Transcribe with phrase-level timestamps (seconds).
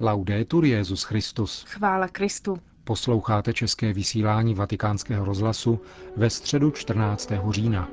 [0.00, 1.64] Laudetur Jezus Christus.
[1.68, 2.58] Chvála Kristu.
[2.84, 5.80] Posloucháte české vysílání Vatikánského rozhlasu
[6.16, 7.32] ve středu 14.
[7.50, 7.88] října.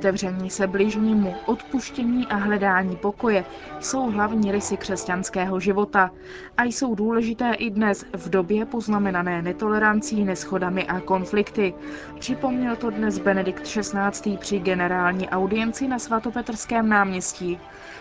[0.00, 3.44] Otevření se bližnímu, odpuštění a hledání pokoje
[3.80, 6.10] jsou hlavní rysy křesťanského života
[6.56, 11.74] a jsou důležité i dnes v době poznamenané netolerancí, neschodami a konflikty.
[12.18, 14.36] Připomněl to dnes Benedikt XVI.
[14.38, 17.58] při generální audienci na svatopetrském náměstí.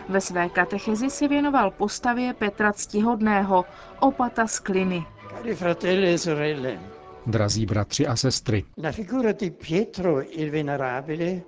[0.10, 3.66] Ve své katechezi si věnoval postavě Petra Ctihodného,
[4.00, 5.06] opata z Kliny.
[5.46, 6.80] E
[7.26, 11.42] Drazí bratři a sestry, La figura di Pietro il Venerabile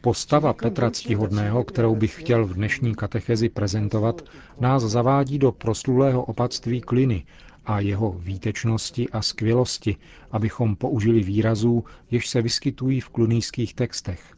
[0.00, 4.22] Postava Petra Ctihodného, kterou bych chtěl v dnešní katechezi prezentovat,
[4.60, 7.24] nás zavádí do proslulého opatství kliny
[7.64, 9.96] a jeho výtečnosti a skvělosti,
[10.30, 14.34] abychom použili výrazů, jež se vyskytují v klunýských textech.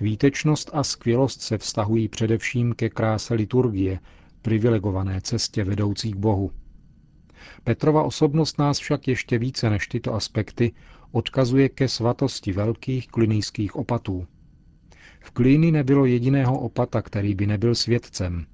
[0.00, 3.98] Výtečnost a skvělost se vztahují především ke kráse liturgie,
[4.42, 6.50] privilegované cestě vedoucí k Bohu.
[7.64, 10.72] Petrova osobnost nás však ještě více než tyto aspekty
[11.12, 14.26] odkazuje ke svatosti velkých klinijských opatů.
[15.20, 18.46] V Klíny nebylo jediného opata, který by nebyl svědcem,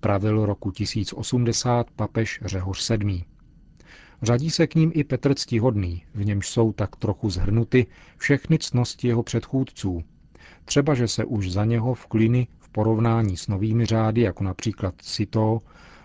[0.00, 3.24] pravil roku 1080 papež Řehoř VII.
[4.22, 9.08] Řadí se k ním i Petr Ctihodný, v němž jsou tak trochu zhrnuty všechny cnosti
[9.08, 10.02] jeho předchůdců.
[10.64, 14.94] Třeba, že se už za něho v Kliny v porovnání s novými řády, jako například
[15.02, 15.60] Sito,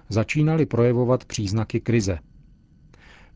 [0.09, 2.19] začínaly projevovat příznaky krize–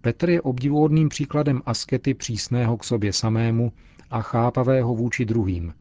[0.05, 3.71] Petr je obdivuhodným příkladem askety přísného k sobě samému
[4.09, 5.73] a chápavého vůči druhým.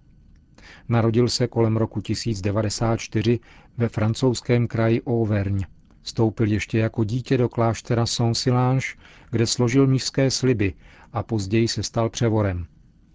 [0.89, 3.41] Narodil se kolem roku 1094
[3.79, 5.67] ve francouzském kraji Auvergne.
[6.03, 8.97] Stoupil ještě jako dítě do kláštera Saint-Silange,
[9.31, 10.75] kde složil mnižské sliby
[11.13, 12.67] a později se stal převorem.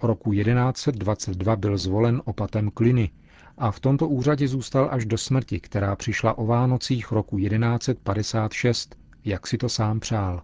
[0.02, 3.12] Roku 1122 byl zvolen opatem Kliny
[3.58, 8.96] a v tomto úřadě zůstal až do smrti, která přišla o Vánocích roku 1156,
[9.26, 10.42] jak si to sám přál.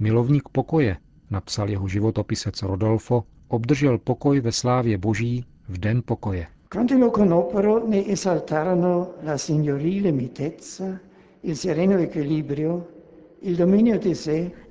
[0.00, 0.96] Milovník pokoje,
[1.30, 6.46] napsal jeho životopisec Rodolfo, obdržel pokoj ve slávě boží v den pokoje.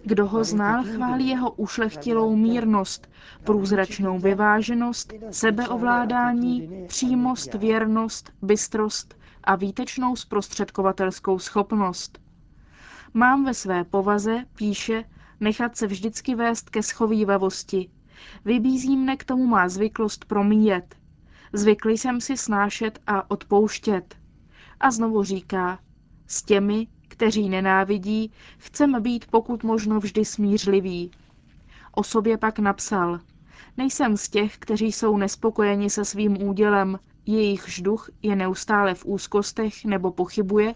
[0.03, 3.09] kdo ho znal, chválí jeho ušlechtilou mírnost,
[3.43, 12.19] průzračnou vyváženost, sebeovládání, přímost, věrnost, bystrost a výtečnou zprostředkovatelskou schopnost.
[13.13, 15.03] Mám ve své povaze, píše,
[15.39, 17.89] nechat se vždycky vést ke schovývavosti.
[18.45, 20.95] Vybízí mne k tomu má zvyklost promíjet.
[21.53, 24.15] Zvykli jsem si snášet a odpouštět.
[24.79, 25.79] A znovu říká,
[26.27, 31.11] s těmi, kteří nenávidí, chceme být pokud možno vždy smířliví.
[31.91, 33.19] O sobě pak napsal,
[33.77, 36.99] nejsem z těch, kteří jsou nespokojeni se svým údělem,
[37.33, 40.73] jejich duch je neustále v úzkostech nebo pochybuje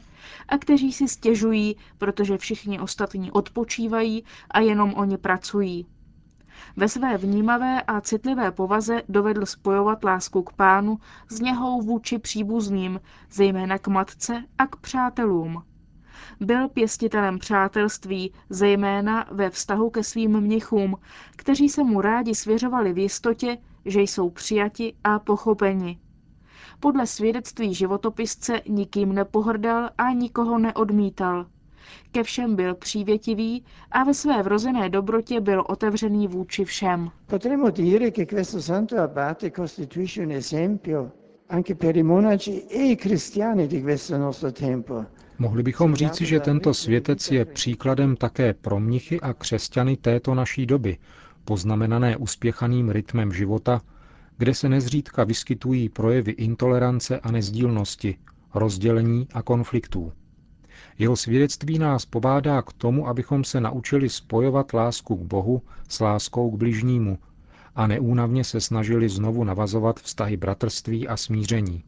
[0.50, 5.88] a kteří si stěžují, protože všichni ostatní odpočívají a jenom oni pracují.
[6.76, 11.00] Ve své vnímavé a citlivé povaze dovedl spojovat lásku k pánu
[11.30, 15.64] s něhou vůči příbuzným, zejména k matce a k přátelům.
[16.40, 20.96] Byl pěstitelem přátelství, zejména ve vztahu ke svým mnichům,
[21.36, 26.00] kteří se mu rádi svěřovali v jistotě, že jsou přijati a pochopeni.
[26.84, 31.46] Podle svědectví životopisce nikým nepohrdal a nikoho neodmítal.
[32.12, 37.10] Ke všem byl přívětivý a ve své vrozené dobrotě byl otevřený vůči všem.
[37.28, 41.12] Potremmo dire che questo santo abate costituisce un esempio
[41.50, 45.06] anche per i monaci e i cristiani di questo nostro tempo.
[45.40, 50.66] Mohli bychom říci, že tento světec je příkladem také pro mnichy a křesťany této naší
[50.66, 50.98] doby,
[51.46, 53.82] poznamenané uspěchaným rytmem života,
[54.38, 58.18] kde se nezřídka vyskytují projevy intolerance a nezdílnosti,
[58.54, 60.14] rozdělení a konfliktů.
[60.98, 66.52] Jeho svědectví nás pobádá k tomu, abychom se naučili spojovat lásku k Bohu s láskou
[66.52, 67.20] k bližnímu
[67.76, 71.84] a neúnavně se snažili znovu navazovat vztahy bratrství a smíření.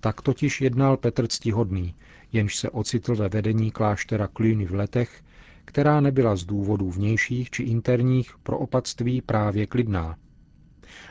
[0.00, 1.94] Tak totiž jednal Petr Ctihodný,
[2.32, 5.22] jenž se ocitl ve vedení kláštera Klíny v letech,
[5.64, 10.16] která nebyla z důvodů vnějších či interních pro opatství právě klidná.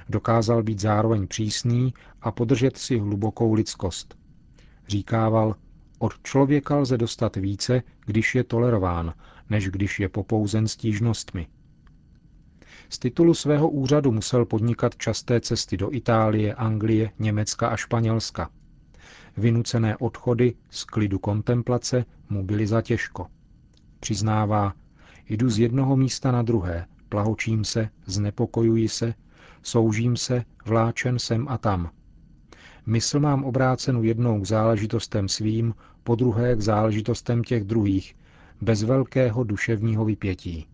[0.09, 4.18] Dokázal být zároveň přísný a podržet si hlubokou lidskost.
[4.88, 5.56] Říkával,
[6.00, 9.13] od člověka lze dostat více, když je tolerován,
[9.50, 11.47] než když je popouzen stížnostmi.
[12.89, 18.50] Z titulu svého úřadu musel podnikat časté cesty do Itálie, Anglie, Německa a Španělska.
[19.38, 23.27] Vynucené odchody z klidu kontemplace mu byly zatěžko.
[24.00, 24.74] Přiznává,
[25.29, 29.13] jdu z jednoho místa na druhé, plahočím se, znepokojuji se,
[29.63, 31.89] soužím se, vláčen sem a tam.
[32.86, 35.74] Mysl mám obrácenu jednou k záležitostem svým,
[36.04, 38.15] po druhé k záležitostem těch druhých,
[38.62, 40.68] bez velkého duševního vypětí.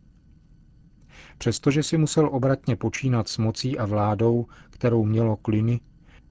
[1.38, 5.80] Přestože si musel obratně počínat s mocí a vládou, kterou mělo kliny,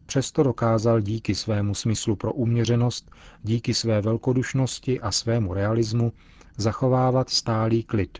[0.06, 3.10] přesto dokázal díky svému smyslu pro uměřenost,
[3.42, 6.12] díky své velkodušnosti a svému realismu
[6.56, 8.18] zachovávat stálý klid.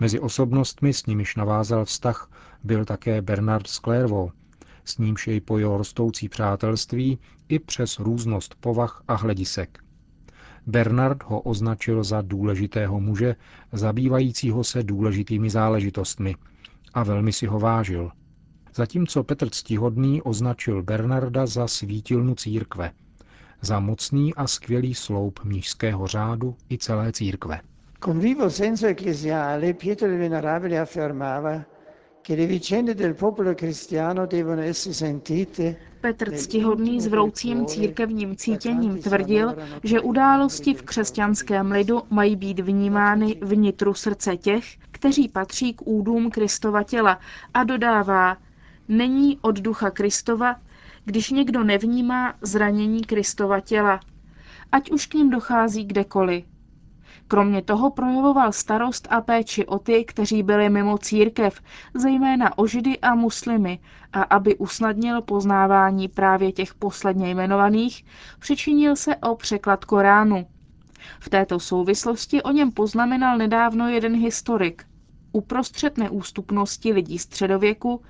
[0.00, 2.30] Mezi osobnostmi, s nimiž navázal vztah,
[2.64, 4.30] byl také Bernard Sklervo,
[4.84, 7.18] s nímž jej pojil rostoucí přátelství
[7.48, 9.84] i přes různost povah a hledisek.
[10.66, 13.36] Bernard ho označil za důležitého muže,
[13.72, 16.36] zabývajícího se důležitými záležitostmi
[16.94, 18.10] a velmi si ho vážil.
[18.74, 22.92] Zatímco Petr Ctihodný označil Bernarda za svítilnu církve,
[23.60, 27.60] za mocný a skvělý sloup mnižského řádu i celé církve.
[28.04, 31.66] Con vivo senso ecclesiale Pietro il Venerabile affermava
[32.20, 39.02] che le vicende del popolo cristiano devono essere sentite Petr Ctihodný s vroucím církevním cítěním
[39.02, 45.86] tvrdil, že události v křesťanském lidu mají být vnímány vnitru srdce těch, kteří patří k
[45.86, 47.18] údům Kristova těla
[47.54, 48.36] a dodává,
[48.88, 50.56] není od ducha Kristova,
[51.04, 54.00] když někdo nevnímá zranění Kristova těla,
[54.72, 56.53] ať už k ním dochází kdekoliv.
[57.28, 61.60] Kromě toho projevoval starost a péči o ty, kteří byli mimo církev,
[61.94, 63.78] zejména o židy a muslimy,
[64.12, 68.04] a aby usnadnil poznávání právě těch posledně jmenovaných,
[68.38, 70.46] přičinil se o překlad Koránu.
[71.20, 74.86] V této souvislosti o něm poznamenal nedávno jeden historik.
[75.32, 78.02] Uprostřed neústupnosti lidí středověku,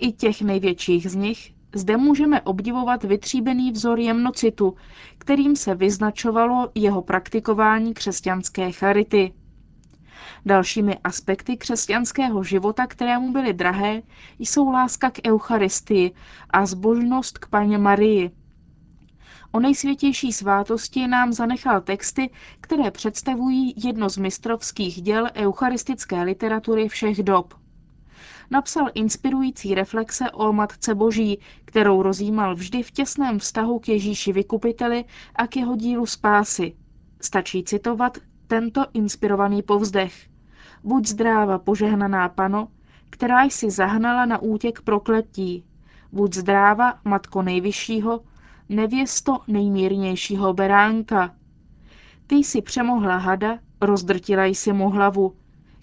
[0.00, 4.74] i těch největších z nich, zde můžeme obdivovat vytříbený vzor jemnocitu,
[5.18, 9.32] kterým se vyznačovalo jeho praktikování křesťanské charity.
[10.46, 14.02] Dalšími aspekty křesťanského života, kterému byly drahé,
[14.38, 16.12] jsou láska k Eucharistii
[16.50, 18.30] a zbožnost k Paně Marii.
[19.52, 22.30] O nejsvětější svátosti nám zanechal texty,
[22.60, 27.59] které představují jedno z mistrovských děl eucharistické literatury všech dob
[28.50, 35.04] napsal inspirující reflexe o Matce Boží, kterou rozjímal vždy v těsném vztahu k Ježíši Vykupiteli
[35.36, 36.74] a k jeho dílu spásy.
[37.20, 40.28] Stačí citovat tento inspirovaný povzdech.
[40.84, 42.68] Buď zdráva, požehnaná pano,
[43.10, 45.64] která jsi zahnala na útěk prokletí.
[46.12, 48.20] Buď zdráva, matko nejvyššího,
[48.68, 51.34] nevěsto nejmírnějšího beránka.
[52.26, 55.34] Ty jsi přemohla hada, rozdrtila jsi mu hlavu,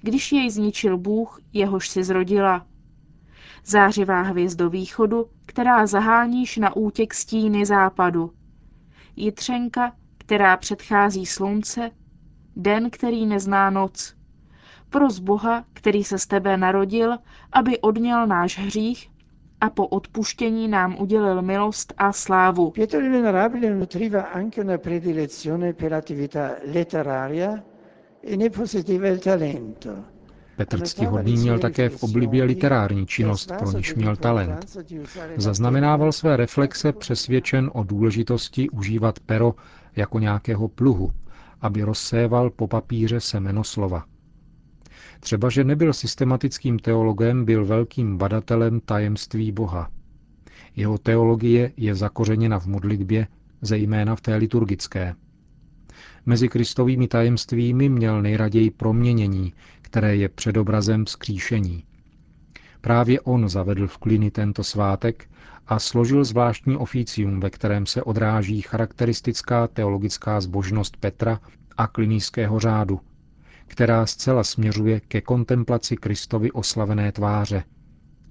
[0.02, 2.66] když jej zničil Bůh, jehož si zrodila.
[3.66, 8.32] Zářivá hvězdo východu, která zaháníš na útěk stíny západu.
[9.16, 11.92] Jitřenka, která předchází slunce,
[12.56, 14.16] den, který nezná noc.
[14.90, 17.18] Pros Boha, který se z tebe narodil,
[17.52, 19.10] aby odněl náš hřích
[19.62, 22.72] a po odpuštění nám udělil milost a slávu.
[22.72, 27.64] Pietro il Venerabile nutriva anche una predilezione per l'attività letteraria
[30.58, 34.78] Petr Ctihodný měl také v oblibě literární činnost, pro niž měl talent.
[35.38, 39.56] Zaznamenával své reflexe přesvědčen o důležitosti užívat pero
[39.96, 41.12] jako nějakého pluhu,
[41.62, 44.06] aby rozséval po papíře semeno slova.
[45.20, 49.90] Třeba, že nebyl systematickým teologem, byl velkým badatelem tajemství Boha.
[50.76, 53.28] Jeho teologie je zakořeněna v modlitbě,
[53.62, 55.16] zejména v té liturgické–
[56.30, 61.84] Mezi kristovými tajemstvími měl nejraději proměnění, které je předobrazem vzkříšení.
[62.82, 65.30] Právě on zavedl v Kliny tento svátek
[65.68, 71.40] a složil zvláštní oficium, ve kterém se odráží charakteristická teologická zbožnost Petra
[71.78, 73.00] a klinijského řádu,
[73.68, 77.64] která zcela směřuje ke kontemplaci Kristovy oslavené tváře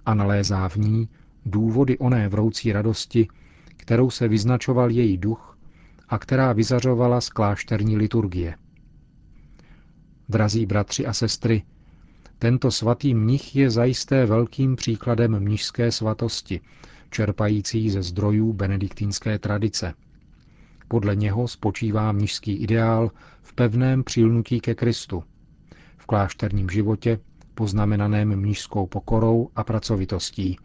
[0.07, 1.09] a nalézá v ní
[1.47, 3.29] důvody oné vroucí radosti,
[3.77, 5.56] kterou se vyznačoval její duch
[6.09, 8.55] a která vyzařovala z klášterní liturgie.
[10.29, 11.63] Drazí bratři a sestry,
[12.39, 16.61] tento svatý mnich je zajisté velkým příkladem mnižské svatosti,
[17.11, 19.95] čerpající ze zdrojů benediktínské tradice.
[20.89, 23.11] Podle něho spočívá mnižský ideál
[23.43, 25.25] v pevném přilnutí ke Kristu,
[25.97, 27.19] v klášterním životě,
[27.55, 30.59] poznamenaném mnižskou pokorou a pracovitostí,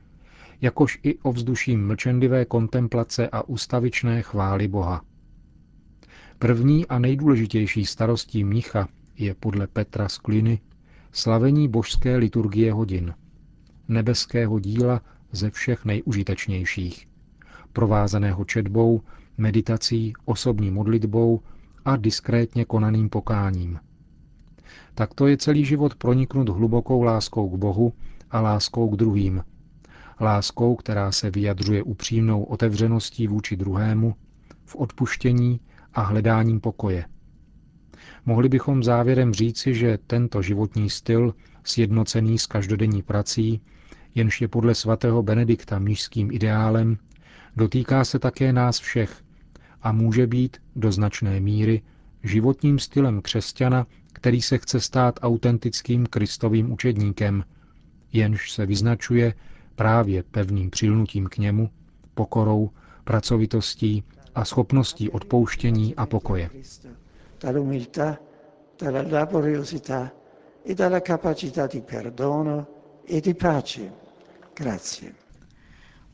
[0.61, 5.01] jakož i ovzduším mlčenlivé kontemplace a ustavičné chvály Boha.
[6.41, 10.59] První a nejdůležitější starostí mnicha je podle Petra z Kliny
[11.11, 13.13] slavení božské liturgie hodin,
[13.87, 17.07] nebeského díla ze všech nejužitečnějších,
[17.73, 19.01] provázaného četbou,
[19.37, 21.41] meditací, osobní modlitbou
[21.85, 23.79] a diskrétně konaným pokáním.
[24.93, 27.93] Takto je celý život proniknut hlubokou láskou k Bohu
[28.31, 29.43] a láskou k druhým.
[30.19, 34.15] Láskou, která se vyjadřuje upřímnou otevřeností vůči druhému,
[34.65, 35.59] v odpuštění
[35.93, 37.05] a hledáním pokoje.
[38.25, 43.61] Mohli bychom závěrem říci, že tento životní styl, sjednocený s každodenní prací,
[44.15, 46.97] jenž je podle svatého Benedikta mnižským ideálem,
[47.55, 49.23] dotýká se také nás všech
[49.81, 51.81] a může být do značné míry
[52.23, 57.43] životním stylem křesťana, který se chce stát autentickým kristovým učedníkem,
[58.13, 59.33] jenž se vyznačuje
[59.75, 61.69] právě pevným přilnutím k němu,
[62.13, 62.69] pokorou,
[63.03, 64.03] pracovitostí
[64.35, 66.49] a schopností odpouštění a pokoje.
[70.65, 72.67] e dalla capacità di perdono
[73.07, 73.91] e di pace.
[74.55, 75.13] Grazie.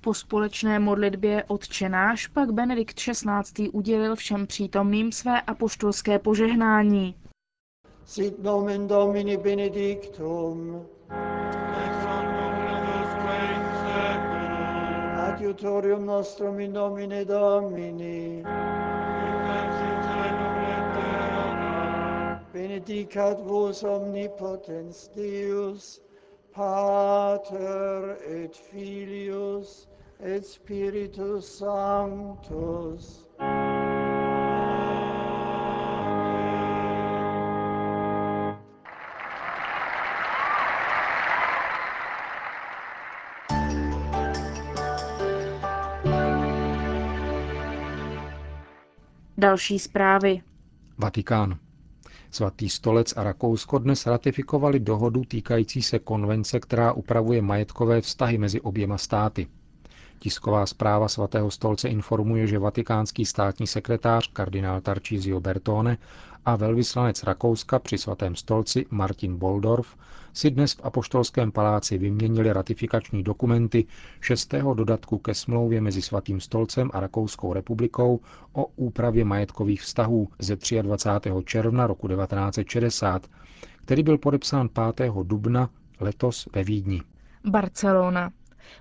[0.02, 3.70] Po společné modlitbě Otčenáš pak Benedikt XVI.
[3.70, 7.16] udělil všem přítomným své apoštolské požehnání.
[8.06, 10.86] Sit nomen Domini benedictum.
[15.48, 18.44] Adiutorium nostrum in nomine Domini.
[22.52, 26.02] Benedicat vos omnipotens Deus,
[26.52, 29.88] Pater et Filius
[30.20, 33.24] et Spiritus Sanctus.
[49.48, 50.42] Další zprávy.
[50.98, 51.58] Vatikán.
[52.32, 58.62] Svatý stolec a Rakousko dnes ratifikovali dohodu týkající se konvence, která upravuje majetkové vztahy mezi
[58.62, 59.48] oběma státy.
[60.20, 65.98] Tisková zpráva svatého stolce informuje, že vatikánský státní sekretář kardinál Tarcísio Bertone
[66.48, 69.96] a velvyslanec Rakouska při svatém stolci Martin Boldorf
[70.34, 73.86] si dnes v Apoštolském paláci vyměnili ratifikační dokumenty
[74.22, 78.20] šestého dodatku ke smlouvě mezi svatým stolcem a Rakouskou republikou
[78.54, 81.32] o úpravě majetkových vztahů ze 23.
[81.46, 83.28] června roku 1960,
[83.86, 85.12] který byl podepsán 5.
[85.24, 87.02] dubna letos ve Vídni.
[87.50, 88.32] Barcelona.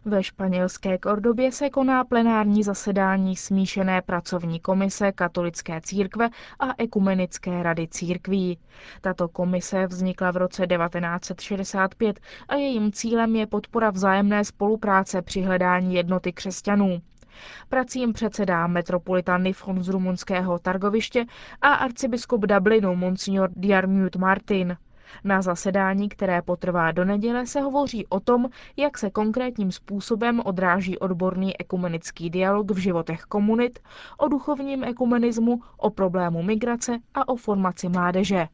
[0.04, 6.28] Ve španělské Kordobě se koná plenární zasedání smíšené pracovní komise katolické církve
[6.60, 8.58] a ekumenické rady církví.
[9.00, 15.94] Tato komise vznikla v roce 1965 a jejím cílem je podpora vzájemné spolupráce při hledání
[15.94, 17.00] jednoty křesťanů.
[17.68, 21.24] Pracím předsedá metropolita Nifon z rumunského targoviště
[21.62, 24.76] a arcibiskup Dublinu Monsignor Diarmut Martin.
[25.24, 30.98] Na zasedání, které potrvá do neděle, se hovoří o tom, jak se konkrétním způsobem odráží
[30.98, 33.78] odborný ekumenický dialog v životech komunit,
[34.18, 38.46] o duchovním ekumenismu, o problému migrace a o formaci mládeže.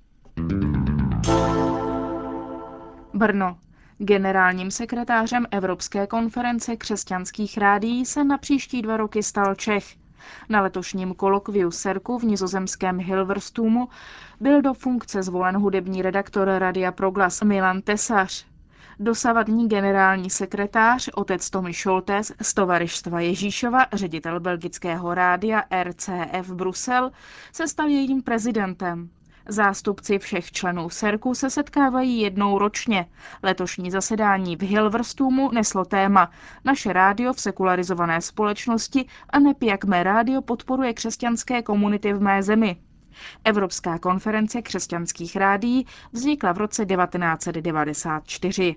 [3.15, 3.59] Brno.
[3.99, 10.02] Generálním sekretářem Evropské konference křesťanských rádií se na příští dva roky stal Čech.
[10.49, 13.89] Na letošním kolokviu Serku v nizozemském Hilverstumu
[14.41, 18.47] byl do funkce zvolen hudební redaktor Radia Proglas Milan Tesař.
[18.99, 27.11] Dosavadní generální sekretář, otec Tomi Šoltes z Tovarištva Ježíšova, ředitel belgického rádia RCF Brusel,
[27.53, 29.11] se stal jejím prezidentem.
[29.49, 33.07] Zástupci všech členů Serku se setkávají jednou ročně.
[33.43, 36.31] Letošní zasedání v Hilverstumu neslo téma
[36.65, 42.43] Naše rádio v sekularizované společnosti a nep jak mé rádio podporuje křesťanské komunity v mé
[42.43, 42.77] zemi.
[43.45, 48.77] Evropská konference křesťanských rádií vznikla v roce 1994.